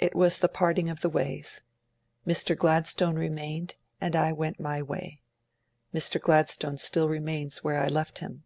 It 0.00 0.16
was 0.16 0.38
the 0.40 0.48
parting 0.48 0.90
of 0.90 1.00
the 1.00 1.08
ways. 1.08 1.62
Mr. 2.26 2.58
Gladstone 2.58 3.14
remained; 3.14 3.76
and 4.00 4.16
I 4.16 4.32
went 4.32 4.58
my 4.58 4.82
way. 4.82 5.20
Mr. 5.94 6.20
Gladstone 6.20 6.76
still 6.76 7.08
remains 7.08 7.62
where 7.62 7.78
I 7.78 7.86
left 7.86 8.18
him.' 8.18 8.42